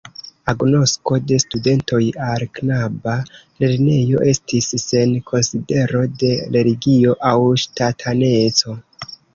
[0.51, 1.99] Agnosko de studentoj
[2.29, 3.15] al knaba
[3.65, 8.81] lernejo estis sen konsidero de religio aŭ ŝtataneco.